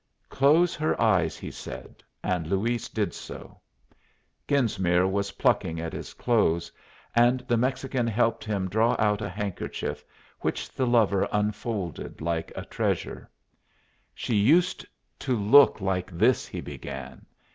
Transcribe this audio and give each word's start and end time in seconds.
"Close 0.29 0.73
her 0.73 0.99
eyes," 0.99 1.37
he 1.37 1.51
said. 1.51 2.01
And 2.23 2.47
Luis 2.47 2.89
did 2.89 3.13
so. 3.13 3.61
Genesmere 4.47 5.05
was 5.07 5.33
plucking 5.33 5.79
at 5.79 5.93
his 5.93 6.15
clothes, 6.15 6.71
and 7.15 7.41
the 7.41 7.55
Mexican 7.55 8.07
helped 8.07 8.43
him 8.43 8.67
draw 8.67 8.95
out 8.97 9.21
a 9.21 9.29
handkerchief, 9.29 10.03
which 10.39 10.71
the 10.71 10.87
lover 10.87 11.27
unfolded 11.31 12.19
like 12.19 12.51
a 12.55 12.65
treasure. 12.65 13.29
"She 14.15 14.33
used 14.35 14.87
to 15.19 15.35
look 15.37 15.79
like 15.81 16.09
this," 16.09 16.47
he 16.47 16.61
began. 16.61 17.27